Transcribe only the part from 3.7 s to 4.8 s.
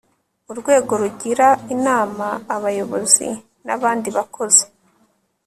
abandi bakozi